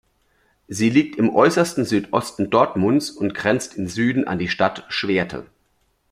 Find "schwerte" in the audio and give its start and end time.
4.87-5.45